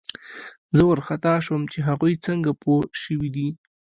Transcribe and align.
زه 0.75 0.81
وارخطا 0.89 1.33
شوم 1.45 1.61
چې 1.73 1.79
هغوی 1.89 2.13
څنګه 2.25 2.51
پوه 2.61 2.79
شوي 3.01 3.29
دي 3.35 3.49